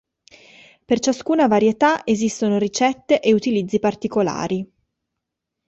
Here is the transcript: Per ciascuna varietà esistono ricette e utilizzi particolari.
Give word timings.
Per 0.85 0.99
ciascuna 0.99 1.45
varietà 1.47 2.01
esistono 2.07 2.57
ricette 2.57 3.19
e 3.19 3.33
utilizzi 3.35 3.77
particolari. 3.77 4.67